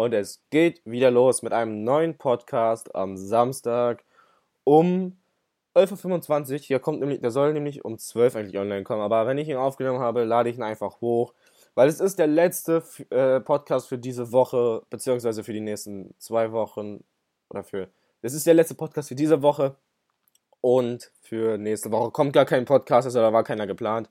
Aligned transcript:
und 0.00 0.14
es 0.14 0.42
geht 0.48 0.80
wieder 0.86 1.10
los 1.10 1.42
mit 1.42 1.52
einem 1.52 1.84
neuen 1.84 2.16
Podcast 2.16 2.94
am 2.94 3.18
Samstag 3.18 4.02
um 4.64 5.18
11.25 5.74 6.52
Uhr. 6.52 6.58
Hier 6.58 6.78
kommt 6.78 7.00
nämlich, 7.00 7.20
der 7.20 7.30
soll 7.30 7.52
nämlich 7.52 7.84
um 7.84 7.98
12 7.98 8.34
Uhr 8.34 8.40
eigentlich 8.40 8.58
online 8.58 8.82
kommen, 8.82 9.02
aber 9.02 9.26
wenn 9.26 9.36
ich 9.36 9.46
ihn 9.48 9.58
aufgenommen 9.58 10.00
habe, 10.00 10.24
lade 10.24 10.48
ich 10.48 10.56
ihn 10.56 10.62
einfach 10.62 11.02
hoch, 11.02 11.34
weil 11.74 11.86
es 11.86 12.00
ist 12.00 12.18
der 12.18 12.28
letzte 12.28 12.82
äh, 13.10 13.40
Podcast 13.40 13.88
für 13.88 13.98
diese 13.98 14.32
Woche, 14.32 14.82
beziehungsweise 14.88 15.44
für 15.44 15.52
die 15.52 15.60
nächsten 15.60 16.14
zwei 16.18 16.50
Wochen 16.50 17.04
oder 17.50 17.62
für, 17.62 17.90
das 18.22 18.32
ist 18.32 18.46
der 18.46 18.54
letzte 18.54 18.76
Podcast 18.76 19.10
für 19.10 19.14
diese 19.14 19.42
Woche 19.42 19.76
und 20.62 21.12
für 21.20 21.58
nächste 21.58 21.92
Woche 21.92 22.10
kommt 22.10 22.32
gar 22.32 22.46
kein 22.46 22.64
Podcast, 22.64 23.06
also 23.06 23.20
da 23.20 23.34
war 23.34 23.44
keiner 23.44 23.66
geplant. 23.66 24.08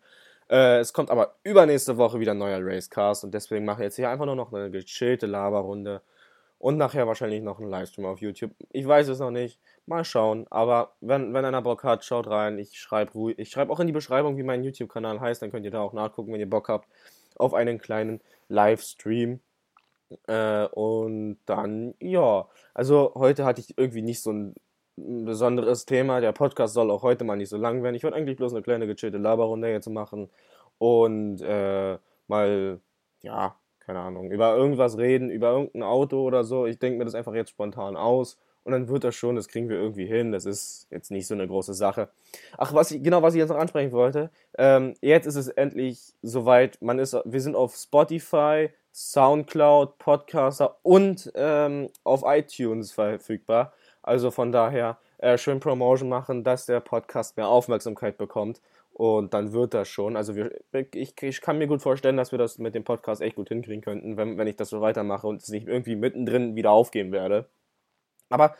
Äh, 0.50 0.79
es 0.79 0.93
kommt 0.93 1.11
aber 1.11 1.36
übernächste 1.43 1.97
Woche 1.97 2.20
wieder 2.20 2.31
ein 2.31 2.38
neuer 2.39 2.59
Racecast 2.61 3.23
und 3.23 3.34
deswegen 3.34 3.66
mache 3.66 3.81
ich 3.81 3.86
jetzt 3.86 3.95
hier 3.98 4.09
einfach 4.09 4.25
nur 4.25 4.36
noch 4.36 4.52
eine 4.52 4.71
gechillte 4.71 5.27
Laberrunde 5.27 6.02
und 6.59 6.77
nachher 6.77 7.07
wahrscheinlich 7.07 7.41
noch 7.41 7.59
einen 7.59 7.70
Livestream 7.70 8.05
auf 8.05 8.20
YouTube. 8.20 8.52
Ich 8.71 8.85
weiß 8.85 9.07
es 9.07 9.20
noch 9.20 9.31
nicht. 9.31 9.59
Mal 9.85 10.04
schauen. 10.04 10.45
Aber 10.49 10.93
wenn, 11.02 11.34
wenn 11.34 11.45
einer 11.45 11.62
Bock 11.62 11.84
hat, 11.84 12.04
schaut 12.04 12.27
rein. 12.27 12.59
Ich 12.59 12.80
schreibe 12.80 13.34
ich 13.38 13.49
schreib 13.49 13.70
auch 13.70 13.80
in 13.80 13.88
die 13.88 13.93
Beschreibung, 13.93 14.38
wie 14.38 14.43
mein 14.43 14.63
YouTube-Kanal 14.63 15.21
heißt. 15.21 15.41
Dann 15.41 15.52
könnt 15.52 15.66
ihr 15.66 15.71
da 15.71 15.80
auch 15.81 15.93
nachgucken, 15.93 16.34
wenn 16.34 16.40
ihr 16.40 16.49
Bock 16.49 16.68
habt, 16.68 16.88
auf 17.38 17.54
einen 17.54 17.79
kleinen 17.79 18.20
Livestream. 18.49 19.40
Äh, 20.27 20.66
und 20.68 21.38
dann, 21.45 21.95
ja. 21.99 22.48
Also 22.73 23.13
heute 23.16 23.45
hatte 23.45 23.62
ich 23.62 23.77
irgendwie 23.77 24.02
nicht 24.02 24.21
so 24.21 24.31
ein 24.31 24.55
ein 24.99 25.26
besonderes 25.26 25.85
Thema. 25.85 26.21
Der 26.21 26.31
Podcast 26.31 26.73
soll 26.73 26.91
auch 26.91 27.03
heute 27.03 27.23
mal 27.23 27.35
nicht 27.35 27.49
so 27.49 27.57
lang 27.57 27.84
werden. 27.84 27.95
Ich 27.95 28.03
wollte 28.03 28.17
eigentlich 28.17 28.38
bloß 28.38 28.53
eine 28.53 28.62
kleine 28.62 28.88
gechillte 28.88 29.17
Laberrunde 29.17 29.71
jetzt 29.71 29.90
machen 29.90 30.30
und 30.77 31.41
äh, 31.41 31.98
mal, 32.27 32.80
ja, 33.21 33.55
keine 33.80 33.99
Ahnung, 33.99 34.31
über 34.31 34.55
irgendwas 34.55 34.98
reden, 34.98 35.30
über 35.30 35.52
irgendein 35.52 35.84
Auto 35.84 36.21
oder 36.21 36.43
so. 36.43 36.66
Ich 36.66 36.80
denke 36.80 36.99
mir 36.99 37.05
das 37.05 37.16
einfach 37.16 37.34
jetzt 37.34 37.49
spontan 37.49 37.98
aus 37.98 38.38
und 38.63 38.73
dann 38.73 38.88
wird 38.88 39.04
das 39.04 39.15
schon, 39.15 39.35
das 39.35 39.48
kriegen 39.48 39.70
wir 39.70 39.77
irgendwie 39.77 40.05
hin. 40.05 40.32
Das 40.32 40.46
ist 40.46 40.87
jetzt 40.91 41.12
nicht 41.12 41.27
so 41.27 41.34
eine 41.34 41.48
große 41.48 41.74
Sache. 41.74 42.09
Ach, 42.57 42.74
was 42.74 42.91
ich, 42.91 43.02
genau, 43.02 43.21
was 43.21 43.34
ich 43.34 43.40
jetzt 43.40 43.49
noch 43.49 43.57
ansprechen 43.57 43.91
wollte. 43.91 44.29
Ähm, 44.57 44.93
jetzt 45.02 45.26
ist 45.26 45.35
es 45.35 45.48
endlich 45.48 46.13
soweit. 46.21 46.81
Man 46.81 46.99
ist, 46.99 47.18
wir 47.26 47.41
sind 47.41 47.55
auf 47.55 47.76
Spotify, 47.76 48.70
Soundcloud, 48.93 49.98
Podcaster 49.98 50.77
und 50.84 51.31
ähm, 51.35 51.90
auf 52.04 52.24
iTunes 52.26 52.91
verfügbar. 52.91 53.74
Also 54.02 54.32
von 54.32 54.52
daher 54.52 54.98
äh, 55.18 55.38
schön 55.38 55.60
Promotion 55.60 56.10
machen, 56.10 56.44
dass 56.44 56.66
der 56.66 56.80
Podcast 56.80 57.38
mehr 57.38 57.48
Aufmerksamkeit 57.48 58.18
bekommt. 58.18 58.62
Und 58.94 59.34
dann 59.34 59.54
wird 59.54 59.74
das 59.74 59.88
schon. 59.88 60.18
Also 60.18 60.36
wir, 60.36 60.52
ich, 60.94 61.14
ich 61.22 61.42
kann 61.42 61.58
mir 61.58 61.68
gut 61.68 61.82
vorstellen, 61.82 62.18
dass 62.18 62.32
wir 62.32 62.40
das 62.40 62.58
mit 62.58 62.76
dem 62.76 62.84
Podcast 62.84 63.22
echt 63.22 63.38
gut 63.38 63.48
hinkriegen 63.50 63.82
könnten, 63.82 64.18
wenn, 64.18 64.38
wenn 64.38 64.47
ich 64.47 64.58
das 64.58 64.70
so 64.70 64.81
weitermache 64.81 65.28
und 65.28 65.42
es 65.42 65.50
nicht 65.50 65.68
irgendwie 65.68 65.96
mittendrin 65.96 66.56
wieder 66.56 66.72
aufgeben 66.72 67.12
werde. 67.12 67.50
Aber 68.30 68.56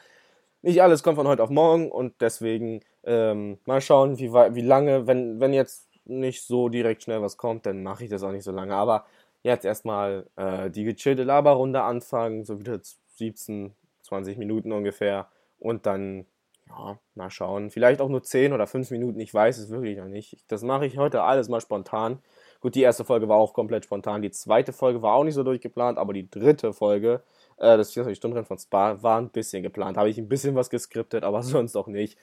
nicht 0.62 0.82
alles 0.82 1.04
kommt 1.04 1.18
von 1.18 1.28
heute 1.28 1.44
auf 1.44 1.50
morgen 1.50 1.92
und 1.92 2.22
deswegen 2.22 2.82
ähm, 3.04 3.60
mal 3.66 3.82
schauen, 3.82 4.18
wie, 4.20 4.32
wie 4.32 4.62
lange, 4.62 5.08
wenn, 5.08 5.40
wenn 5.40 5.54
jetzt 5.54 5.90
nicht 6.06 6.44
so 6.44 6.70
direkt 6.70 7.04
schnell 7.04 7.22
was 7.22 7.38
kommt, 7.38 7.66
dann 7.66 7.84
mache 7.84 8.04
ich 8.04 8.10
das 8.10 8.24
auch 8.24 8.32
nicht 8.32 8.44
so 8.44 8.52
lange. 8.52 8.76
Aber 8.76 9.06
jetzt 9.44 9.66
erstmal 9.66 10.28
äh, 10.36 10.70
die 10.70 10.84
gechillte 10.84 11.24
Laberrunde 11.24 11.82
anfangen, 11.82 12.46
so 12.46 12.60
wieder 12.60 12.80
17, 13.16 13.74
20 14.10 14.38
Minuten 14.38 14.72
ungefähr. 14.72 15.28
Und 15.60 15.86
dann, 15.86 16.26
ja, 16.68 17.00
mal 17.16 17.30
schauen. 17.30 17.70
Vielleicht 17.70 18.02
auch 18.02 18.10
nur 18.10 18.24
10 18.24 18.54
oder 18.54 18.68
5 18.68 18.92
Minuten, 18.92 19.20
ich 19.20 19.34
weiß 19.34 19.58
es 19.58 19.70
wirklich 19.70 19.98
noch 19.98 20.08
nicht. 20.08 20.44
Das 20.48 20.64
mache 20.64 20.86
ich 20.86 20.98
heute 20.98 21.24
alles 21.24 21.50
mal 21.50 21.62
spontan. 21.62 22.20
Gut, 22.60 22.76
die 22.76 22.82
erste 22.82 23.06
Folge 23.06 23.30
war 23.30 23.38
auch 23.38 23.54
komplett 23.54 23.86
spontan. 23.86 24.22
Die 24.22 24.32
zweite 24.32 24.74
Folge 24.74 25.02
war 25.02 25.16
auch 25.16 25.24
nicht 25.24 25.36
so 25.36 25.44
durchgeplant, 25.44 25.98
aber 25.98 26.14
die 26.14 26.30
dritte 26.30 26.74
Folge, 26.74 27.24
äh, 27.58 27.78
das 27.78 27.96
24-Stunden-Rennen 27.96 28.46
von 28.46 28.58
Spa, 28.58 29.02
war 29.02 29.20
ein 29.20 29.30
bisschen 29.30 29.64
geplant. 29.64 29.98
Habe 29.98 30.10
ich 30.10 30.18
ein 30.18 30.28
bisschen 30.28 30.56
was 30.56 30.70
geskriptet, 30.70 31.24
aber 31.24 31.42
sonst 31.44 31.76
auch 31.76 31.88
nicht. 31.88 32.18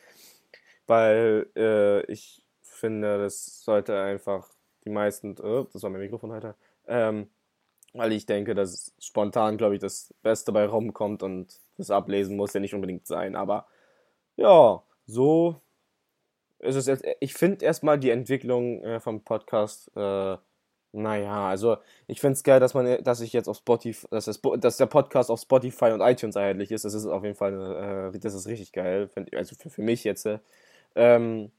Weil 0.86 1.46
äh, 1.56 2.02
ich 2.12 2.42
finde, 2.62 3.18
das 3.18 3.64
sollte 3.64 3.98
einfach 3.98 4.48
die 4.84 4.90
meisten, 4.90 5.36
oh, 5.40 5.66
das 5.72 5.82
war 5.82 5.90
mein 5.90 6.00
Mikrofon 6.00 6.32
heute, 6.32 6.54
ähm, 6.86 7.28
weil 7.96 8.12
ich 8.12 8.26
denke, 8.26 8.54
dass 8.54 8.92
spontan, 8.98 9.56
glaube 9.56 9.74
ich, 9.74 9.80
das 9.80 10.14
Beste 10.22 10.52
bei 10.52 10.66
rumkommt 10.66 11.22
und 11.22 11.58
das 11.76 11.90
Ablesen 11.90 12.36
muss 12.36 12.52
ja 12.52 12.60
nicht 12.60 12.74
unbedingt 12.74 13.06
sein. 13.06 13.36
Aber 13.36 13.66
ja, 14.36 14.82
so 15.06 15.60
ist 16.58 16.76
es 16.76 16.86
jetzt. 16.86 17.04
Ich 17.20 17.34
finde 17.34 17.64
erstmal 17.64 17.98
die 17.98 18.10
Entwicklung 18.10 18.82
äh, 18.82 19.00
vom 19.00 19.22
Podcast, 19.22 19.90
äh, 19.96 20.36
naja, 20.92 21.48
also 21.48 21.76
ich 22.06 22.20
finde 22.20 22.32
es 22.34 22.42
geil, 22.42 22.60
dass 22.60 22.74
man, 22.74 23.02
dass 23.04 23.20
ich 23.20 23.32
jetzt 23.32 23.48
auf 23.48 23.58
Spotify, 23.58 24.06
dass, 24.10 24.24
das, 24.26 24.40
dass 24.58 24.76
der 24.78 24.86
Podcast 24.86 25.30
auf 25.30 25.40
Spotify 25.40 25.86
und 25.92 26.00
iTunes 26.00 26.36
erhältlich 26.36 26.72
ist. 26.72 26.84
Das 26.84 26.94
ist 26.94 27.06
auf 27.06 27.22
jeden 27.22 27.36
Fall, 27.36 28.12
äh, 28.14 28.18
das 28.18 28.34
ist 28.34 28.46
richtig 28.46 28.72
geil, 28.72 29.08
find, 29.08 29.34
also 29.34 29.54
für, 29.56 29.70
für 29.70 29.82
mich 29.82 30.04
jetzt. 30.04 30.26
Ähm, 30.94 31.52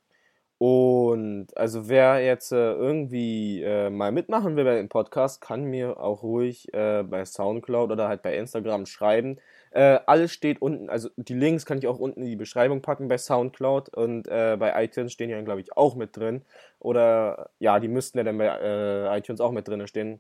und 0.60 1.56
also 1.56 1.88
wer 1.88 2.24
jetzt 2.24 2.52
äh, 2.52 2.74
irgendwie 2.74 3.62
äh, 3.62 3.92
mal 3.92 4.12
mitmachen 4.12 4.56
will 4.56 4.64
bei 4.64 4.76
dem 4.76 4.90
Podcast, 4.90 5.40
kann 5.40 5.66
mir 5.66 6.00
auch 6.00 6.24
ruhig 6.24 6.74
äh, 6.74 7.04
bei 7.04 7.26
Soundcloud 7.26 7.92
oder 7.92 8.08
halt 8.08 8.24
bei 8.24 8.36
Instagram 8.36 8.88
schreiben. 8.88 9.38
Äh, 9.70 10.00
alles 10.08 10.32
steht 10.32 10.60
unten, 10.62 10.90
also 10.90 11.10
die 11.16 11.36
Links 11.36 11.66
kann 11.68 11.78
ich 11.78 11.88
auch 11.88 12.00
unten 12.00 12.22
in 12.22 12.28
die 12.28 12.36
Beschreibung 12.36 12.82
packen 12.82 13.08
bei 13.08 13.20
Soundcloud 13.20 13.96
und 13.96 14.28
äh, 14.28 14.58
bei 14.60 14.84
iTunes 14.84 15.14
stehen 15.14 15.30
ja, 15.30 15.40
glaube 15.42 15.62
ich, 15.62 15.78
auch 15.78 15.96
mit 15.96 16.18
drin. 16.18 16.42
Oder 16.80 17.52
ja, 17.60 17.80
die 17.80 17.88
müssten 17.88 18.18
ja 18.18 18.24
dann 18.24 18.40
bei 18.40 18.48
äh, 18.48 19.18
iTunes 19.18 19.42
auch 19.42 19.52
mit 19.52 19.68
drin 19.68 19.86
stehen. 19.88 20.20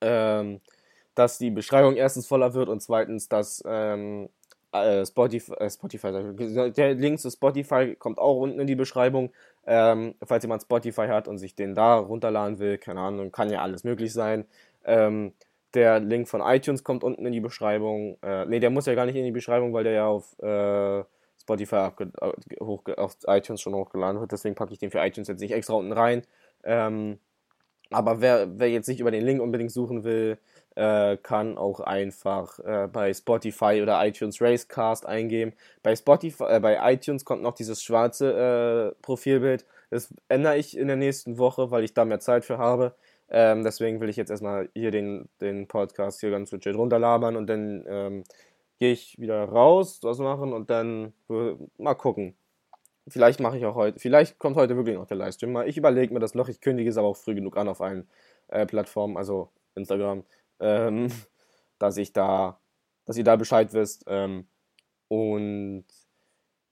Ähm, 0.00 0.60
dass 1.16 1.38
die 1.38 1.50
Beschreibung 1.50 1.96
erstens 1.96 2.26
voller 2.26 2.52
wird 2.54 2.68
und 2.68 2.80
zweitens, 2.82 3.28
dass 3.28 3.62
ähm, 3.66 4.24
äh, 4.24 4.28
Spotify, 5.06 5.52
äh, 5.54 5.70
Spotify, 5.70 6.12
der 6.72 6.94
Link 6.94 7.20
zu 7.20 7.30
Spotify 7.30 7.94
kommt 7.94 8.18
auch 8.18 8.40
unten 8.40 8.60
in 8.60 8.66
die 8.66 8.74
Beschreibung. 8.74 9.32
Ähm, 9.66 10.14
falls 10.24 10.44
jemand 10.44 10.62
Spotify 10.62 11.08
hat 11.08 11.28
und 11.28 11.38
sich 11.38 11.54
den 11.54 11.74
da 11.74 11.96
runterladen 11.96 12.58
will, 12.58 12.78
keine 12.78 13.00
Ahnung, 13.00 13.32
kann 13.32 13.50
ja 13.50 13.62
alles 13.62 13.84
möglich 13.84 14.12
sein. 14.12 14.46
Ähm, 14.84 15.32
der 15.74 16.00
Link 16.00 16.28
von 16.28 16.40
iTunes 16.40 16.84
kommt 16.84 17.04
unten 17.04 17.26
in 17.26 17.32
die 17.32 17.40
Beschreibung. 17.40 18.16
Äh, 18.22 18.46
ne, 18.46 18.60
der 18.60 18.70
muss 18.70 18.86
ja 18.86 18.94
gar 18.94 19.06
nicht 19.06 19.16
in 19.16 19.24
die 19.24 19.32
Beschreibung, 19.32 19.72
weil 19.72 19.84
der 19.84 19.92
ja 19.92 20.06
auf 20.06 20.38
äh, 20.38 21.04
Spotify 21.40 21.90
äh, 21.98 22.30
hoch, 22.60 22.82
auf 22.96 23.16
iTunes 23.26 23.60
schon 23.60 23.74
hochgeladen 23.74 24.20
wird. 24.20 24.32
Deswegen 24.32 24.54
packe 24.54 24.72
ich 24.72 24.78
den 24.78 24.90
für 24.90 25.04
iTunes 25.04 25.28
jetzt 25.28 25.40
nicht 25.40 25.52
extra 25.52 25.74
unten 25.74 25.92
rein. 25.92 26.22
Ähm, 26.64 27.18
aber 27.90 28.20
wer, 28.20 28.58
wer 28.58 28.70
jetzt 28.70 28.88
nicht 28.88 29.00
über 29.00 29.10
den 29.10 29.24
Link 29.24 29.40
unbedingt 29.40 29.70
suchen 29.70 30.02
will, 30.04 30.38
äh, 30.76 31.16
kann 31.16 31.58
auch 31.58 31.80
einfach 31.80 32.58
äh, 32.60 32.88
bei 32.92 33.12
Spotify 33.12 33.80
oder 33.82 34.06
iTunes 34.06 34.40
Racecast 34.40 35.06
eingeben. 35.06 35.52
Bei 35.82 35.96
Spotify, 35.96 36.44
äh, 36.44 36.60
bei 36.60 36.92
iTunes 36.92 37.24
kommt 37.24 37.42
noch 37.42 37.54
dieses 37.54 37.82
schwarze 37.82 38.94
äh, 38.94 39.02
Profilbild. 39.02 39.64
Das 39.90 40.12
ändere 40.28 40.58
ich 40.58 40.76
in 40.76 40.88
der 40.88 40.96
nächsten 40.96 41.38
Woche, 41.38 41.70
weil 41.70 41.84
ich 41.84 41.94
da 41.94 42.04
mehr 42.04 42.20
Zeit 42.20 42.44
für 42.44 42.58
habe. 42.58 42.94
Ähm, 43.28 43.64
deswegen 43.64 44.00
will 44.00 44.08
ich 44.08 44.16
jetzt 44.16 44.30
erstmal 44.30 44.68
hier 44.74 44.90
den, 44.90 45.28
den 45.40 45.66
Podcast 45.66 46.20
hier 46.20 46.30
ganz 46.30 46.52
legit 46.52 46.76
runterlabern 46.76 47.36
und 47.36 47.46
dann 47.48 47.84
ähm, 47.88 48.24
gehe 48.78 48.92
ich 48.92 49.18
wieder 49.18 49.44
raus, 49.44 50.00
was 50.02 50.18
machen 50.18 50.52
und 50.52 50.70
dann 50.70 51.12
mal 51.78 51.94
gucken. 51.94 52.36
Vielleicht 53.08 53.40
mache 53.40 53.56
ich 53.56 53.64
auch 53.66 53.76
heute, 53.76 53.98
vielleicht 53.98 54.38
kommt 54.38 54.56
heute 54.56 54.76
wirklich 54.76 54.96
noch 54.96 55.06
der 55.06 55.16
Livestream 55.16 55.56
Ich 55.66 55.76
überlege 55.76 56.12
mir 56.12 56.20
das 56.20 56.34
noch, 56.34 56.48
ich 56.48 56.60
kündige 56.60 56.90
es 56.90 56.98
aber 56.98 57.08
auch 57.08 57.16
früh 57.16 57.34
genug 57.34 57.56
an 57.56 57.68
auf 57.68 57.80
allen 57.80 58.08
äh, 58.48 58.66
Plattformen, 58.66 59.16
also 59.16 59.50
Instagram, 59.76 60.24
ähm, 60.60 61.08
dass 61.78 61.96
ich 61.96 62.12
da, 62.12 62.60
dass 63.04 63.16
ihr 63.16 63.24
da 63.24 63.36
Bescheid 63.36 63.72
wisst. 63.72 64.04
Ähm, 64.06 64.46
und 65.08 65.84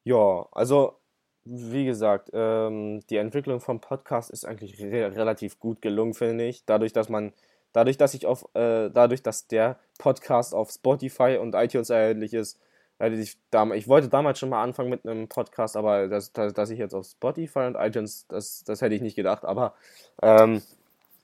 ja, 0.04 0.46
also 0.52 0.98
wie 1.44 1.84
gesagt, 1.84 2.30
ähm, 2.32 3.00
die 3.10 3.16
Entwicklung 3.16 3.60
vom 3.60 3.80
Podcast 3.80 4.30
ist 4.30 4.44
eigentlich 4.46 4.80
re 4.80 5.14
relativ 5.14 5.58
gut 5.58 5.82
gelungen, 5.82 6.14
finde 6.14 6.44
ich. 6.44 6.64
Dadurch, 6.64 6.92
dass 6.92 7.08
man, 7.08 7.32
dadurch, 7.72 7.98
dass 7.98 8.14
ich 8.14 8.26
auf, 8.26 8.48
äh, 8.54 8.90
dadurch, 8.90 9.22
dass 9.22 9.46
der 9.46 9.78
Podcast 9.98 10.54
auf 10.54 10.70
Spotify 10.70 11.38
und 11.40 11.54
iTunes 11.54 11.90
erhältlich 11.90 12.32
ist, 12.34 12.58
ich 13.00 13.36
ich 13.74 13.88
wollte 13.88 14.08
damals 14.08 14.38
schon 14.38 14.48
mal 14.48 14.62
anfangen 14.62 14.88
mit 14.88 15.04
einem 15.06 15.28
Podcast, 15.28 15.76
aber 15.76 16.08
dass, 16.08 16.32
dass 16.32 16.70
ich 16.70 16.78
jetzt 16.78 16.94
auf 16.94 17.06
Spotify 17.06 17.60
und 17.60 17.74
iTunes, 17.74 18.26
das, 18.28 18.64
das 18.64 18.80
hätte 18.80 18.94
ich 18.94 19.02
nicht 19.02 19.16
gedacht. 19.16 19.44
Aber 19.44 19.74
ähm, 20.22 20.62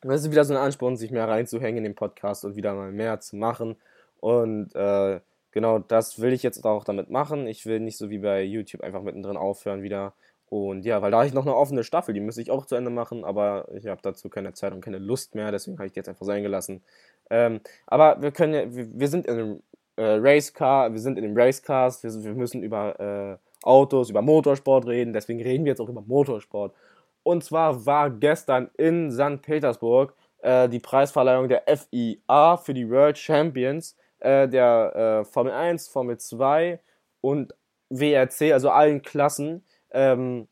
das 0.03 0.23
ist 0.23 0.31
wieder 0.31 0.45
so 0.45 0.55
ein 0.55 0.61
Ansporn, 0.61 0.97
sich 0.97 1.11
mehr 1.11 1.29
reinzuhängen 1.29 1.79
in 1.79 1.85
den 1.85 1.95
Podcast 1.95 2.45
und 2.45 2.57
wieder 2.57 2.75
mal 2.75 2.93
mehr 2.93 3.21
zu 3.21 3.37
machen. 3.37 3.77
Und 4.19 4.75
äh, 4.75 5.21
genau 5.51 5.79
das 5.79 6.21
will 6.21 6.33
ich 6.33 6.43
jetzt 6.43 6.65
auch 6.65 6.85
damit 6.85 7.11
machen. 7.11 7.47
Ich 7.47 7.67
will 7.67 7.81
nicht 7.81 7.97
so 7.97 8.11
wie 8.11 8.19
bei 8.19 8.43
YouTube 8.43 8.83
einfach 8.83 9.03
mittendrin 9.03 9.37
aufhören 9.37 9.83
wieder. 9.83 10.15
Und 10.51 10.85
ja, 10.85 11.01
weil 11.01 11.13
da 11.13 11.19
habe 11.19 11.29
ich 11.29 11.33
noch 11.33 11.47
eine 11.47 11.55
offene 11.55 11.85
Staffel, 11.85 12.13
die 12.13 12.21
müsste 12.21 12.43
ich 12.43 12.51
auch 12.51 12.67
zu 12.67 12.75
Ende 12.75 12.91
machen, 12.91 13.25
aber 13.25 13.69
ich 13.73 13.87
habe 13.87 14.01
dazu 14.03 14.29
keine 14.29 14.53
Zeit 14.53 14.73
und 14.73 14.81
keine 14.81 14.99
Lust 14.99 15.37
mehr, 15.37 15.53
deswegen 15.53 15.79
habe 15.79 15.87
ich 15.87 15.93
die 15.93 16.01
jetzt 16.01 16.09
einfach 16.09 16.27
sein 16.27 16.43
gelassen. 16.43 16.83
Ähm, 17.31 17.61
aber 17.87 18.21
wir 18.21 18.33
können 18.33 18.55
ja, 18.55 18.75
wir, 18.75 18.89
wir 18.93 19.07
sind 19.07 19.27
in 19.27 19.33
einem 19.33 19.63
äh, 19.95 20.19
Racecar, 20.21 20.93
wir 20.93 20.99
sind 20.99 21.19
in 21.19 21.23
dem 21.23 21.37
Racecast, 21.37 22.03
wir, 22.03 22.25
wir 22.25 22.35
müssen 22.35 22.65
über 22.65 22.99
äh, 22.99 23.65
Autos, 23.65 24.11
über 24.11 24.23
Motorsport 24.23 24.89
reden, 24.89 25.13
deswegen 25.13 25.41
reden 25.41 25.65
wir 25.65 25.71
jetzt 25.71 25.81
auch 25.81 25.89
über 25.89 26.03
Motorsport. 26.03 26.75
Und 27.23 27.45
zwar 27.45 27.87
war 27.87 28.11
gestern 28.11 28.71
in 28.77 29.11
St. 29.13 29.43
Petersburg 29.43 30.15
äh, 30.39 30.69
die 30.69 30.81
Preisverleihung 30.81 31.49
der 31.49 31.65
FIA 31.67 32.57
für 32.57 32.75
die 32.75 32.89
World 32.91 33.19
Champions. 33.19 33.97
äh, 34.21 34.49
der 34.49 35.23
äh, 35.23 35.25
Formel 35.25 35.53
1, 35.53 35.89
Formel 35.89 36.19
2 36.19 36.81
und 37.21 37.55
WRC, 37.91 38.53
also 38.53 38.71
allen 38.71 39.03
Klassen, 39.03 39.65
ähm, 39.93 40.49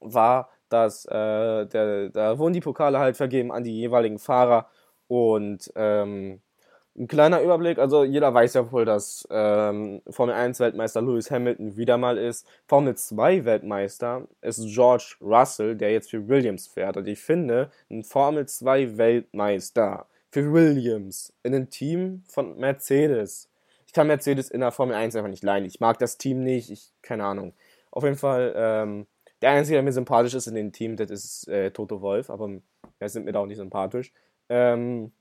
war, 0.00 0.50
dass 0.68 1.04
äh, 1.06 1.66
der, 1.66 2.10
da 2.10 2.38
wurden 2.38 2.54
die 2.54 2.60
Pokale 2.60 2.98
halt 2.98 3.16
vergeben 3.16 3.52
an 3.52 3.64
die 3.64 3.76
jeweiligen 3.76 4.18
Fahrer 4.18 4.68
und 5.08 5.72
ähm, 5.76 6.40
ein 7.00 7.08
kleiner 7.08 7.40
Überblick, 7.40 7.78
also 7.78 8.04
jeder 8.04 8.32
weiß 8.34 8.54
ja 8.54 8.70
wohl, 8.70 8.84
dass 8.84 9.26
ähm, 9.30 10.02
Formel 10.10 10.34
1 10.34 10.60
Weltmeister 10.60 11.00
Lewis 11.00 11.30
Hamilton 11.30 11.76
wieder 11.78 11.96
mal 11.96 12.18
ist. 12.18 12.46
Formel 12.66 12.94
2 12.94 13.46
Weltmeister 13.46 14.28
ist 14.42 14.66
George 14.66 15.16
Russell, 15.22 15.76
der 15.76 15.92
jetzt 15.92 16.10
für 16.10 16.28
Williams 16.28 16.66
fährt. 16.66 16.98
Und 16.98 17.08
ich 17.08 17.18
finde, 17.18 17.70
ein 17.90 18.04
Formel 18.04 18.44
2 18.46 18.98
Weltmeister 18.98 20.06
für 20.30 20.52
Williams 20.52 21.32
in 21.42 21.54
einem 21.54 21.70
Team 21.70 22.22
von 22.28 22.58
Mercedes. 22.58 23.48
Ich 23.86 23.94
kann 23.94 24.06
Mercedes 24.06 24.50
in 24.50 24.60
der 24.60 24.70
Formel 24.70 24.94
1 24.94 25.16
einfach 25.16 25.30
nicht 25.30 25.42
leiden. 25.42 25.64
Ich 25.64 25.80
mag 25.80 25.98
das 25.98 26.18
Team 26.18 26.44
nicht, 26.44 26.70
ich, 26.70 26.92
keine 27.00 27.24
Ahnung. 27.24 27.54
Auf 27.90 28.04
jeden 28.04 28.18
Fall, 28.18 28.52
ähm, 28.54 29.06
der 29.40 29.52
Einzige, 29.52 29.76
der 29.76 29.82
mir 29.82 29.92
sympathisch 29.92 30.34
ist 30.34 30.48
in 30.48 30.54
dem 30.54 30.70
Team, 30.70 30.96
das 30.96 31.10
ist 31.10 31.48
äh, 31.48 31.70
Toto 31.70 32.02
Wolf, 32.02 32.28
aber 32.28 32.50
er 32.98 33.08
sind 33.08 33.24
mir 33.24 33.32
da 33.32 33.38
auch 33.38 33.46
nicht 33.46 33.56
sympathisch. 33.56 34.12
Ähm, 34.50 35.12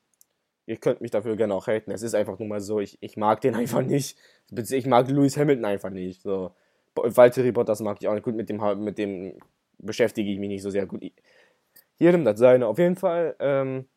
ihr 0.69 0.77
könnt 0.77 1.01
mich 1.01 1.09
dafür 1.09 1.35
gerne 1.35 1.55
auch 1.55 1.65
haten. 1.65 1.89
Es 1.89 2.03
ist 2.03 2.13
einfach 2.13 2.37
nur 2.37 2.47
mal 2.47 2.61
so, 2.61 2.79
ich, 2.79 2.99
ich 3.01 3.17
mag 3.17 3.41
den 3.41 3.55
einfach 3.55 3.81
nicht. 3.81 4.17
Ich 4.51 4.85
mag 4.85 5.09
Lewis 5.09 5.35
Hamilton 5.35 5.65
einfach 5.65 5.89
nicht. 5.89 6.21
So. 6.21 6.51
Valtteri 6.95 7.51
Bottas 7.51 7.81
mag 7.81 7.97
ich 7.99 8.07
auch 8.07 8.13
nicht. 8.13 8.23
Gut, 8.23 8.35
mit 8.35 8.49
dem, 8.49 8.83
mit 8.83 8.99
dem 8.99 9.33
beschäftige 9.79 10.31
ich 10.31 10.37
mich 10.37 10.49
nicht 10.49 10.61
so 10.61 10.69
sehr 10.69 10.85
gut. 10.85 11.03
Jedem 11.97 12.23
das 12.23 12.37
seine. 12.37 12.67
Auf 12.67 12.77
jeden 12.77 12.95
Fall 12.95 13.35
ähm, 13.39 13.87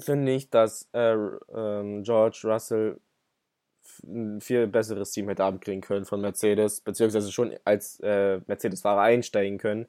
finde 0.00 0.32
ich, 0.32 0.50
dass 0.50 0.88
äh, 0.92 1.14
ähm, 1.54 2.02
George 2.02 2.40
Russell 2.44 2.98
ein 4.04 4.40
viel 4.40 4.66
besseres 4.66 5.12
Team 5.12 5.28
hätte 5.28 5.44
abkriegen 5.44 5.82
können 5.82 6.04
von 6.04 6.20
Mercedes, 6.20 6.80
beziehungsweise 6.80 7.30
schon 7.30 7.54
als 7.64 8.00
äh, 8.00 8.40
Mercedes-Fahrer 8.46 9.02
einsteigen 9.02 9.58
können. 9.58 9.86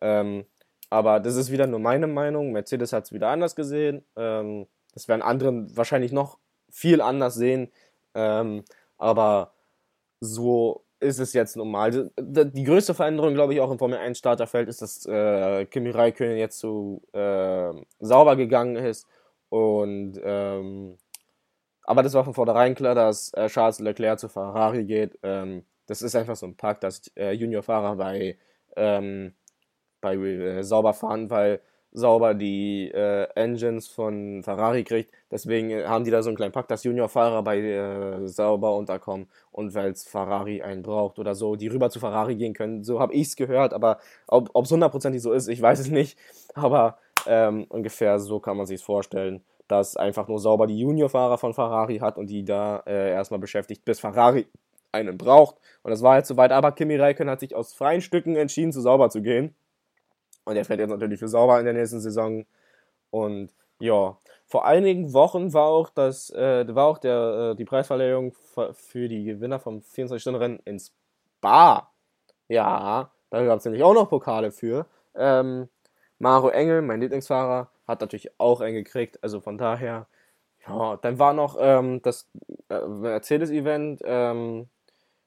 Ähm, 0.00 0.46
aber 0.88 1.20
das 1.20 1.36
ist 1.36 1.50
wieder 1.52 1.66
nur 1.66 1.80
meine 1.80 2.06
Meinung. 2.06 2.50
Mercedes 2.52 2.94
hat 2.94 3.04
es 3.04 3.12
wieder 3.12 3.28
anders 3.28 3.54
gesehen. 3.54 4.04
Ähm, 4.16 4.66
das 4.94 5.08
werden 5.08 5.22
andere 5.22 5.66
wahrscheinlich 5.76 6.12
noch 6.12 6.38
viel 6.70 7.00
anders 7.00 7.34
sehen. 7.34 7.70
Ähm, 8.14 8.64
aber 8.98 9.52
so 10.20 10.84
ist 11.00 11.18
es 11.18 11.32
jetzt 11.32 11.56
normal. 11.56 12.10
Die 12.18 12.64
größte 12.64 12.94
Veränderung, 12.94 13.34
glaube 13.34 13.54
ich, 13.54 13.60
auch 13.60 13.70
im 13.70 13.78
Formel 13.78 13.98
1 13.98 14.18
Starterfeld 14.18 14.68
ist, 14.68 14.82
dass 14.82 15.06
äh, 15.06 15.64
Kimi 15.66 15.90
Räikkönen 15.90 16.36
jetzt 16.36 16.58
zu 16.58 17.02
äh, 17.12 17.72
sauber 18.00 18.36
gegangen 18.36 18.76
ist. 18.76 19.06
Und 19.48 20.20
ähm, 20.22 20.98
aber 21.84 22.02
das 22.02 22.14
war 22.14 22.24
von 22.24 22.34
vornherein 22.34 22.74
klar, 22.74 22.94
dass 22.94 23.32
äh, 23.34 23.48
Charles 23.48 23.80
Leclerc 23.80 24.20
zu 24.20 24.28
Ferrari 24.28 24.84
geht. 24.84 25.18
Ähm, 25.22 25.64
das 25.86 26.02
ist 26.02 26.14
einfach 26.14 26.36
so 26.36 26.46
ein 26.46 26.56
Pakt, 26.56 26.84
dass 26.84 27.08
äh, 27.16 27.32
Juniorfahrer 27.32 27.96
bei, 27.96 28.38
ähm, 28.76 29.34
bei 30.00 30.14
äh, 30.14 30.62
sauber 30.62 30.94
fahren, 30.94 31.30
weil 31.30 31.60
sauber 31.92 32.34
die 32.34 32.90
äh, 32.92 33.24
Engines 33.34 33.88
von 33.88 34.42
Ferrari 34.42 34.84
kriegt. 34.84 35.12
Deswegen 35.30 35.70
äh, 35.70 35.84
haben 35.84 36.04
die 36.04 36.10
da 36.10 36.22
so 36.22 36.30
einen 36.30 36.36
kleinen 36.36 36.52
Pakt, 36.52 36.70
dass 36.70 36.84
Juniorfahrer 36.84 37.42
bei 37.42 37.58
äh, 37.58 38.28
sauber 38.28 38.76
unterkommen 38.76 39.28
und 39.52 39.74
weil 39.74 39.90
es 39.92 40.04
Ferrari 40.04 40.62
einen 40.62 40.82
braucht 40.82 41.18
oder 41.18 41.34
so, 41.34 41.56
die 41.56 41.68
rüber 41.68 41.90
zu 41.90 42.00
Ferrari 42.00 42.36
gehen 42.36 42.54
können. 42.54 42.84
So 42.84 43.00
habe 43.00 43.14
ich 43.14 43.28
es 43.28 43.36
gehört, 43.36 43.74
aber 43.74 43.98
ob 44.26 44.64
es 44.64 44.70
hundertprozentig 44.70 45.22
so 45.22 45.32
ist, 45.32 45.48
ich 45.48 45.60
weiß 45.60 45.80
es 45.80 45.88
nicht. 45.90 46.18
Aber 46.54 46.98
ähm, 47.26 47.66
ungefähr 47.68 48.18
so 48.18 48.40
kann 48.40 48.56
man 48.56 48.66
sich 48.66 48.82
vorstellen, 48.82 49.42
dass 49.68 49.96
einfach 49.96 50.28
nur 50.28 50.38
sauber 50.38 50.66
die 50.66 50.78
Juniorfahrer 50.78 51.38
von 51.38 51.54
Ferrari 51.54 51.98
hat 51.98 52.18
und 52.18 52.28
die 52.28 52.44
da 52.44 52.82
äh, 52.86 53.10
erstmal 53.10 53.40
beschäftigt, 53.40 53.84
bis 53.84 54.00
Ferrari 54.00 54.46
einen 54.92 55.16
braucht. 55.16 55.56
Und 55.82 55.90
das 55.90 56.02
war 56.02 56.16
jetzt 56.16 56.28
soweit, 56.28 56.52
aber 56.52 56.72
Kimi 56.72 56.96
Räikkönen 56.96 57.30
hat 57.30 57.40
sich 57.40 57.54
aus 57.54 57.72
freien 57.72 58.00
Stücken 58.00 58.36
entschieden, 58.36 58.72
zu 58.72 58.80
sauber 58.80 59.10
zu 59.10 59.22
gehen. 59.22 59.54
Und 60.50 60.56
er 60.56 60.64
fährt 60.64 60.80
jetzt 60.80 60.90
natürlich 60.90 61.20
für 61.20 61.28
Sauber 61.28 61.60
in 61.60 61.64
der 61.64 61.74
nächsten 61.74 62.00
Saison. 62.00 62.44
Und 63.10 63.54
ja, 63.78 64.18
vor 64.46 64.66
einigen 64.66 65.12
Wochen 65.12 65.52
war 65.52 65.66
auch 65.66 65.90
das, 65.90 66.30
äh, 66.30 66.66
war 66.74 66.86
auch 66.86 66.98
der, 66.98 67.52
äh, 67.52 67.54
die 67.56 67.64
Preisverleihung 67.64 68.34
für 68.72 69.08
die 69.08 69.22
Gewinner 69.22 69.60
vom 69.60 69.78
24-Stunden-Rennen 69.78 70.58
ins 70.64 70.92
Bar. 71.40 71.92
Ja, 72.48 73.12
da 73.30 73.44
gab 73.44 73.60
es 73.60 73.64
nämlich 73.64 73.84
auch 73.84 73.94
noch 73.94 74.08
Pokale 74.10 74.50
für. 74.50 74.86
Ähm, 75.14 75.68
Maro 76.18 76.48
Engel, 76.48 76.82
mein 76.82 77.00
Lieblingsfahrer, 77.00 77.70
hat 77.86 78.00
natürlich 78.00 78.32
auch 78.40 78.60
einen 78.60 78.74
gekriegt. 78.74 79.22
Also 79.22 79.40
von 79.40 79.56
daher, 79.56 80.08
ja, 80.66 80.96
dann 80.96 81.20
war 81.20 81.32
noch 81.32 81.58
ähm, 81.60 82.02
das 82.02 82.28
äh, 82.70 82.80
Mercedes-Event. 82.88 84.00
Ähm, 84.04 84.68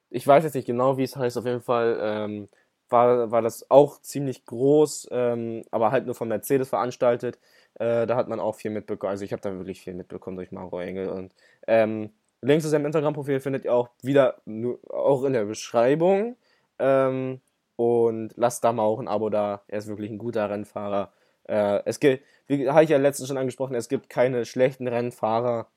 ich 0.10 0.28
weiß 0.28 0.44
jetzt 0.44 0.56
nicht 0.56 0.68
genau, 0.68 0.98
wie 0.98 1.04
es 1.04 1.16
heißt. 1.16 1.38
Auf 1.38 1.46
jeden 1.46 1.62
Fall 1.62 1.98
ähm, 2.02 2.50
war, 2.94 3.32
war 3.32 3.42
das 3.42 3.70
auch 3.70 4.00
ziemlich 4.02 4.46
groß, 4.46 5.10
ähm, 5.12 5.64
aber 5.72 5.92
halt 5.92 6.06
nur 6.06 6.16
von 6.16 6.30
Mercedes 6.30 6.70
veranstaltet. 6.70 7.40
Äh, 7.76 8.08
da 8.08 8.16
hat 8.16 8.30
man 8.30 8.40
auch 8.40 8.56
viel 8.56 8.72
mitbekommen. 8.72 9.12
Also 9.12 9.26
ich 9.26 9.34
habe 9.34 9.42
da 9.42 9.52
wirklich 9.58 9.82
viel 9.82 9.96
mitbekommen 9.96 10.38
durch 10.38 10.52
Maro 10.52 10.80
Engel. 10.80 11.10
Und 11.10 11.34
ähm, 11.68 12.12
Links 12.42 12.64
zu 12.64 12.70
seinem 12.70 12.86
Instagram-Profil 12.86 13.40
findet 13.42 13.66
ihr 13.66 13.74
auch 13.74 13.90
wieder 14.02 14.42
nur, 14.46 14.80
auch 14.90 15.24
in 15.24 15.34
der 15.34 15.46
Beschreibung. 15.46 16.38
Ähm, 16.80 17.42
und 17.76 18.32
lasst 18.36 18.64
da 18.64 18.72
mal 18.72 18.84
auch 18.84 19.00
ein 19.00 19.08
Abo 19.08 19.30
da. 19.30 19.64
Er 19.68 19.80
ist 19.80 19.88
wirklich 19.88 20.12
ein 20.12 20.18
guter 20.18 20.50
Rennfahrer. 20.50 21.12
Äh, 21.46 21.82
es 21.86 22.00
gibt, 22.00 22.24
wie 22.48 22.70
habe 22.70 22.84
ich 22.84 22.90
ja 22.90 22.98
letztens 22.98 23.28
schon 23.28 23.38
angesprochen, 23.38 23.76
es 23.76 23.90
gibt 23.90 24.10
keine 24.10 24.46
schlechten 24.46 24.88
Rennfahrer. 24.88 25.68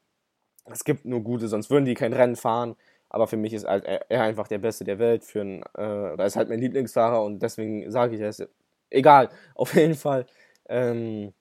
Es 0.67 0.85
gibt 0.85 1.05
nur 1.05 1.21
gute, 1.23 1.49
sonst 1.49 1.71
würden 1.71 1.85
die 1.85 1.95
kein 1.95 2.13
Rennen 2.13 2.37
fahren. 2.37 2.77
Aber 3.17 3.27
für 3.27 3.39
mich 3.39 3.55
ist 3.55 3.67
halt 3.67 3.87
er 3.87 4.23
einfach 4.23 4.47
der 4.47 4.59
Beste 4.59 4.85
der 4.85 4.99
Welt. 4.99 5.25
Für 5.25 5.41
ein, 5.41 5.63
äh, 5.73 6.19
da 6.19 6.27
ist 6.27 6.37
halt 6.37 6.51
mein 6.51 6.59
Lieblingsfahrer 6.61 7.25
und 7.25 7.39
deswegen 7.41 7.91
sage 7.91 8.15
ich 8.15 8.21
es. 8.21 8.47
Egal, 8.91 9.31
auf 9.55 9.75
jeden 9.75 9.95
Fall 9.95 10.27
ähm, 10.69 11.33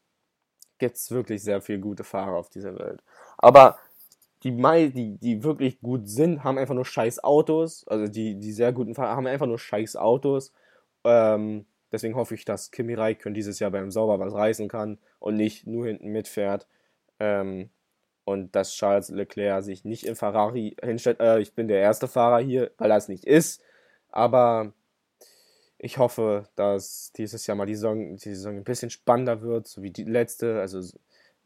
gibt 0.78 0.96
es 0.96 1.12
wirklich 1.12 1.44
sehr 1.44 1.60
viele 1.60 1.82
gute 1.82 2.06
Fahrer 2.06 2.38
auf 2.38 2.50
dieser 2.50 2.80
Welt. 2.80 3.04
Aber 3.38 3.78
die, 4.44 4.52
die, 4.94 5.18
die 5.18 5.44
wirklich 5.44 5.82
gut 5.82 6.08
sind, 6.08 6.46
haben 6.46 6.58
einfach 6.58 6.76
nur 6.76 6.86
scheiß 6.86 7.22
Autos. 7.26 7.86
Also 7.90 8.08
die, 8.08 8.40
die 8.40 8.54
sehr 8.54 8.72
guten 8.72 8.96
Fahrer 8.96 9.18
haben 9.18 9.28
einfach 9.28 9.48
nur 9.48 9.60
scheiß 9.60 9.98
Autos. 9.98 10.54
Ähm, 11.04 11.66
deswegen 11.92 12.16
hoffe 12.16 12.36
ich, 12.36 12.46
dass 12.46 12.72
Kimi 12.72 12.94
Räikkönen 12.94 13.34
dieses 13.34 13.60
Jahr 13.60 13.72
beim 13.72 13.92
Sauber 13.92 14.18
was 14.18 14.34
reißen 14.34 14.70
kann 14.70 14.98
und 15.20 15.36
nicht 15.36 15.68
nur 15.68 15.88
hinten 15.88 16.08
mitfährt. 16.08 16.68
Ähm, 17.20 17.70
und 18.26 18.56
dass 18.56 18.74
Charles 18.74 19.10
Leclerc 19.10 19.64
sich 19.64 19.86
nicht 19.86 20.06
in 20.06 20.16
Ferrari 20.16 20.76
hinstellt. 20.84 21.20
Äh, 21.20 21.40
ich 21.40 21.54
bin 21.54 21.68
der 21.68 21.80
erste 21.80 22.08
Fahrer 22.08 22.40
hier, 22.44 22.72
weil 22.78 22.92
er 22.92 22.98
es 22.98 23.08
nicht 23.08 23.26
ist. 23.26 23.62
Aber 24.10 24.74
ich 25.78 25.98
hoffe, 26.00 26.48
dass 26.56 27.12
dieses 27.16 27.46
Jahr 27.48 27.56
mal 27.56 27.66
die 27.66 27.76
Saison, 27.76 28.16
die 28.16 28.36
Saison 28.36 28.58
ein 28.58 28.64
bisschen 28.64 28.90
spannender 28.90 29.42
wird, 29.42 29.68
so 29.68 29.84
wie 29.84 29.92
die 29.92 30.04
letzte. 30.04 30.60
Also 30.60 30.82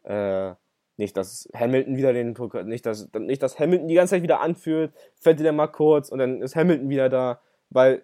äh, 0.03 0.53
nicht, 0.97 1.17
dass 1.17 1.49
Hamilton 1.53 1.97
wieder 1.97 2.13
den 2.13 2.35
nicht 2.65 2.85
dass, 2.85 3.09
nicht, 3.13 3.43
dass 3.43 3.59
Hamilton 3.59 3.87
die 3.87 3.95
ganze 3.95 4.15
Zeit 4.15 4.23
wieder 4.23 4.41
anführt, 4.41 4.93
fällt 5.15 5.39
wieder 5.39 5.51
mal 5.51 5.67
kurz 5.67 6.09
und 6.09 6.19
dann 6.19 6.41
ist 6.41 6.55
Hamilton 6.55 6.89
wieder 6.89 7.09
da, 7.09 7.41
weil 7.69 8.03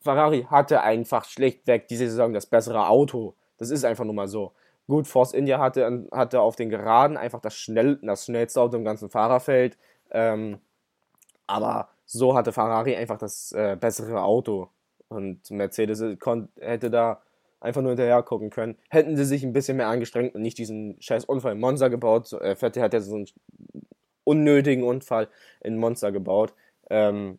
Ferrari 0.00 0.46
hatte 0.48 0.82
einfach 0.82 1.24
schlechtweg 1.24 1.88
diese 1.88 2.08
Saison 2.08 2.32
das 2.32 2.46
bessere 2.46 2.88
Auto. 2.88 3.34
Das 3.58 3.70
ist 3.70 3.84
einfach 3.84 4.04
nur 4.04 4.14
mal 4.14 4.28
so. 4.28 4.52
Gut, 4.86 5.08
Force 5.08 5.32
India 5.32 5.58
hatte, 5.58 6.08
hatte 6.12 6.40
auf 6.40 6.56
den 6.56 6.70
Geraden 6.70 7.16
einfach 7.16 7.40
das, 7.40 7.56
schnell, 7.56 7.98
das 8.02 8.26
schnellste 8.26 8.60
Auto 8.60 8.76
im 8.76 8.84
ganzen 8.84 9.10
Fahrerfeld. 9.10 9.76
Ähm, 10.10 10.60
aber 11.46 11.88
so 12.04 12.34
hatte 12.36 12.52
Ferrari 12.52 12.94
einfach 12.96 13.18
das 13.18 13.52
äh, 13.52 13.76
bessere 13.78 14.22
Auto. 14.22 14.68
Und 15.08 15.50
Mercedes 15.50 16.02
hätte 16.60 16.90
da 16.90 17.20
einfach 17.60 17.82
nur 17.82 17.92
hinterher 17.92 18.22
gucken 18.22 18.50
können. 18.50 18.76
Hätten 18.90 19.16
sie 19.16 19.24
sich 19.24 19.42
ein 19.44 19.52
bisschen 19.52 19.76
mehr 19.76 19.88
angestrengt 19.88 20.34
und 20.34 20.42
nicht 20.42 20.58
diesen 20.58 21.00
scheiß 21.00 21.24
Unfall 21.24 21.52
in 21.52 21.60
Monza 21.60 21.88
gebaut. 21.88 22.28
So, 22.28 22.40
äh, 22.40 22.56
hat 22.56 22.76
ja 22.76 23.00
so 23.00 23.16
einen 23.16 23.26
unnötigen 24.24 24.84
Unfall 24.84 25.28
in 25.60 25.76
Monza 25.78 26.10
gebaut. 26.10 26.54
Ähm, 26.90 27.38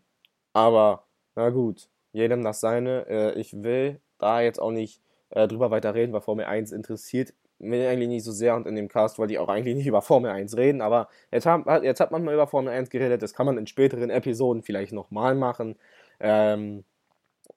aber, 0.53 1.03
na 1.35 1.49
gut, 1.49 1.89
jedem 2.11 2.43
das 2.43 2.59
seine. 2.59 3.07
Äh, 3.07 3.39
ich 3.39 3.63
will 3.63 3.99
da 4.17 4.41
jetzt 4.41 4.59
auch 4.59 4.71
nicht 4.71 5.01
äh, 5.29 5.47
drüber 5.47 5.71
weiter 5.71 5.93
reden, 5.93 6.13
weil 6.13 6.21
Formel 6.21 6.45
1 6.45 6.71
interessiert 6.71 7.33
mich 7.59 7.87
eigentlich 7.87 8.09
nicht 8.09 8.23
so 8.23 8.31
sehr 8.31 8.55
und 8.55 8.67
in 8.67 8.75
dem 8.75 8.87
Cast 8.87 9.17
wollte 9.17 9.33
ich 9.33 9.39
auch 9.39 9.49
eigentlich 9.49 9.75
nicht 9.75 9.87
über 9.87 10.01
Formel 10.01 10.31
1 10.31 10.57
reden, 10.57 10.81
aber 10.81 11.09
jetzt, 11.31 11.45
haben, 11.45 11.65
jetzt 11.83 11.99
hat 11.99 12.11
man 12.11 12.23
mal 12.23 12.33
über 12.33 12.47
Formel 12.47 12.71
1 12.71 12.89
geredet, 12.89 13.21
das 13.21 13.33
kann 13.33 13.45
man 13.45 13.57
in 13.57 13.67
späteren 13.67 14.09
Episoden 14.09 14.61
vielleicht 14.61 14.93
nochmal 14.93 15.35
machen. 15.35 15.75
Ähm, 16.19 16.83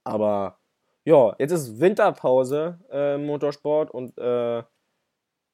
aber 0.04 0.58
ja, 1.04 1.34
jetzt 1.38 1.52
ist 1.52 1.80
Winterpause 1.80 2.78
äh, 2.90 3.16
im 3.16 3.26
Motorsport 3.26 3.90
und 3.90 4.16
äh, 4.18 4.62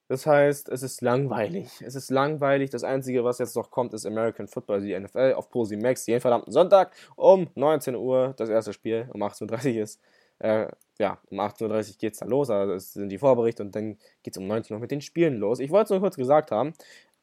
das 0.08 0.24
heißt, 0.24 0.68
es 0.68 0.82
ist 0.84 1.02
langweilig. 1.02 1.68
Es 1.84 1.96
ist 1.96 2.10
langweilig. 2.10 2.70
Das 2.70 2.84
Einzige, 2.84 3.24
was 3.24 3.38
jetzt 3.38 3.56
noch 3.56 3.72
kommt, 3.72 3.92
ist 3.92 4.06
American 4.06 4.46
Football, 4.46 4.82
die 4.82 4.98
NFL 4.98 5.34
auf 5.36 5.50
Posi 5.50 5.76
Max, 5.76 6.06
jeden 6.06 6.20
verdammten 6.20 6.52
Sonntag 6.52 6.92
um 7.16 7.48
19 7.56 7.96
Uhr. 7.96 8.32
Das 8.36 8.48
erste 8.48 8.72
Spiel 8.72 9.08
um 9.12 9.22
18.30 9.22 9.76
Uhr 9.76 9.82
ist 9.82 10.00
äh, 10.38 10.68
ja, 10.98 11.18
um 11.30 11.40
18.30 11.40 11.90
Uhr 11.90 11.98
geht 11.98 12.12
es 12.14 12.18
dann 12.20 12.28
los, 12.28 12.50
also 12.50 12.72
das 12.74 12.92
sind 12.92 13.10
die 13.10 13.18
Vorberichte 13.18 13.62
und 13.62 13.74
dann 13.74 13.98
geht 14.22 14.34
es 14.34 14.38
um 14.38 14.46
19 14.46 14.74
Uhr 14.74 14.80
mit 14.80 14.90
den 14.90 15.00
Spielen 15.00 15.36
los. 15.36 15.60
Ich 15.60 15.70
wollte 15.70 15.84
es 15.84 15.90
nur 15.90 16.00
kurz 16.00 16.16
gesagt 16.16 16.50
haben, 16.50 16.74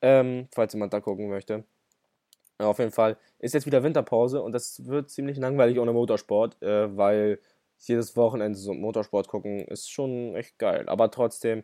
ähm, 0.01 0.48
falls 0.53 0.74
jemand 0.74 0.93
da 0.93 1.00
gucken 1.00 1.29
möchte. 1.29 1.63
Auf 2.60 2.79
jeden 2.79 2.91
Fall 2.91 3.17
ist 3.39 3.53
jetzt 3.53 3.65
wieder 3.65 3.84
Winterpause 3.84 4.41
und 4.41 4.53
das 4.53 4.86
wird 4.86 5.10
ziemlich 5.10 5.38
langweilig 5.38 5.79
ohne 5.79 5.93
Motorsport, 5.93 6.62
äh, 6.62 6.96
weil 6.96 7.39
jedes 7.79 8.15
Wochenende 8.15 8.58
so 8.58 8.74
Motorsport 8.74 9.27
gucken 9.27 9.62
ist 9.67 9.91
schon 9.91 10.36
echt 10.36 10.58
geil. 10.60 10.88
Aber 10.88 11.12
trotzdem, 11.12 11.63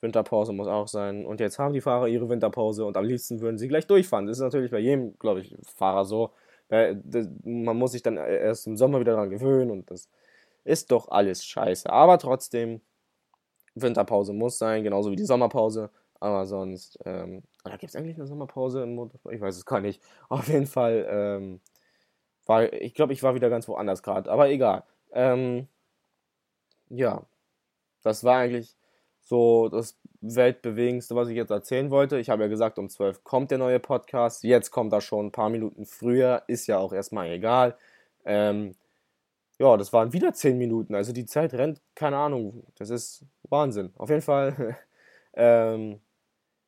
Winterpause 0.00 0.52
muss 0.52 0.68
auch 0.68 0.88
sein. 0.88 1.26
Und 1.26 1.40
jetzt 1.40 1.58
haben 1.58 1.74
die 1.74 1.80
Fahrer 1.80 2.08
ihre 2.08 2.28
Winterpause 2.28 2.84
und 2.84 2.96
am 2.96 3.04
liebsten 3.04 3.40
würden 3.40 3.58
sie 3.58 3.68
gleich 3.68 3.86
durchfahren. 3.86 4.26
Das 4.26 4.38
ist 4.38 4.42
natürlich 4.42 4.70
bei 4.70 4.78
jedem, 4.78 5.18
glaube 5.18 5.40
ich, 5.40 5.56
Fahrer 5.76 6.04
so. 6.04 6.30
Man 6.70 7.76
muss 7.76 7.92
sich 7.92 8.02
dann 8.02 8.16
erst 8.16 8.66
im 8.66 8.76
Sommer 8.76 9.00
wieder 9.00 9.12
daran 9.12 9.30
gewöhnen 9.30 9.70
und 9.70 9.90
das 9.90 10.08
ist 10.68 10.92
doch 10.92 11.08
alles 11.08 11.44
scheiße. 11.44 11.90
Aber 11.90 12.18
trotzdem, 12.18 12.80
Winterpause 13.74 14.32
muss 14.32 14.58
sein, 14.58 14.84
genauso 14.84 15.10
wie 15.10 15.16
die 15.16 15.24
Sommerpause. 15.24 15.90
Aber 16.20 16.46
sonst, 16.46 16.98
ähm, 17.04 17.42
oder 17.64 17.78
gibt 17.78 17.90
es 17.90 17.96
eigentlich 17.96 18.16
eine 18.16 18.26
Sommerpause 18.26 18.82
im 18.82 18.94
Motorsport? 18.94 19.34
Ich 19.34 19.40
weiß 19.40 19.56
es 19.56 19.64
gar 19.64 19.80
nicht. 19.80 20.02
Auf 20.28 20.48
jeden 20.48 20.66
Fall, 20.66 21.06
ähm, 21.08 21.60
war, 22.46 22.72
ich 22.72 22.94
glaube, 22.94 23.12
ich 23.12 23.22
war 23.22 23.34
wieder 23.34 23.50
ganz 23.50 23.68
woanders 23.68 24.02
gerade. 24.02 24.30
Aber 24.30 24.50
egal. 24.50 24.84
Ähm, 25.12 25.68
ja, 26.90 27.22
das 28.02 28.24
war 28.24 28.38
eigentlich 28.38 28.76
so 29.20 29.68
das 29.68 29.98
Weltbewegendste, 30.20 31.14
was 31.14 31.28
ich 31.28 31.36
jetzt 31.36 31.50
erzählen 31.50 31.90
wollte. 31.90 32.18
Ich 32.18 32.30
habe 32.30 32.42
ja 32.42 32.48
gesagt, 32.48 32.78
um 32.78 32.88
12 32.88 33.22
kommt 33.24 33.50
der 33.50 33.58
neue 33.58 33.78
Podcast. 33.78 34.42
Jetzt 34.42 34.70
kommt 34.70 34.92
er 34.92 35.00
schon 35.00 35.26
ein 35.26 35.32
paar 35.32 35.50
Minuten 35.50 35.86
früher. 35.86 36.42
Ist 36.46 36.66
ja 36.66 36.78
auch 36.78 36.92
erstmal 36.92 37.28
egal. 37.30 37.76
Ähm, 38.24 38.74
ja, 39.58 39.76
das 39.76 39.92
waren 39.92 40.12
wieder 40.12 40.32
10 40.32 40.56
Minuten. 40.58 40.94
Also 40.94 41.12
die 41.12 41.26
Zeit 41.26 41.54
rennt, 41.54 41.80
keine 41.94 42.16
Ahnung. 42.16 42.64
Das 42.76 42.90
ist 42.90 43.24
Wahnsinn. 43.48 43.92
Auf 43.96 44.08
jeden 44.10 44.22
Fall 44.22 44.76
ähm, 45.34 46.00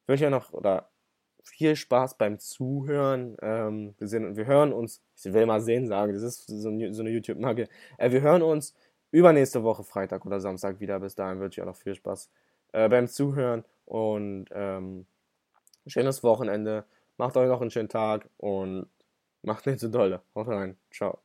wünsche 0.07 0.25
ich 0.25 0.31
noch 0.31 0.53
oder 0.53 0.91
viel 1.45 1.77
Spaß 1.77 2.19
beim 2.19 2.39
Zuhören. 2.39 3.37
Ähm, 3.43 3.95
wir, 3.99 4.09
sehen, 4.09 4.37
wir 4.37 4.47
hören 4.47 4.73
uns, 4.73 5.03
ich 5.17 5.33
will 5.33 5.47
mal 5.47 5.61
sehen 5.61 5.87
sagen, 5.87 6.13
das 6.13 6.23
ist 6.23 6.47
so, 6.47 6.71
so 6.93 7.03
eine 7.03 7.11
YouTube-Marke. 7.11 7.69
Äh, 7.99 8.11
wir 8.11 8.21
hören 8.23 8.43
uns 8.43 8.75
übernächste 9.13 9.63
Woche 9.63 9.85
Freitag 9.85 10.27
oder 10.27 10.41
Samstag 10.41 10.81
wieder. 10.81 10.99
Bis 11.01 11.15
dahin 11.15 11.41
wünsche 11.41 11.61
ich 11.61 11.63
auch 11.63 11.71
noch 11.71 11.77
viel 11.77 11.95
Spaß 11.95 12.29
äh, 12.73 12.89
beim 12.89 13.09
Zuhören 13.09 13.65
und 13.87 14.47
ähm, 14.53 15.07
schönes 15.87 16.23
Wochenende. 16.23 16.85
Macht 17.17 17.37
euch 17.37 17.49
noch 17.49 17.61
einen 17.61 17.71
schönen 17.71 17.89
Tag 17.89 18.29
und 18.39 18.87
macht 19.43 19.67
nicht 19.67 19.81
so 19.81 19.89
dolle. 19.89 20.23
Haut 20.35 20.49
rein. 20.49 20.77
Ciao. 20.91 21.21